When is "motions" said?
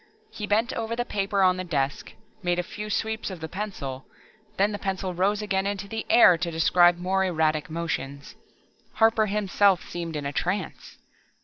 7.69-8.33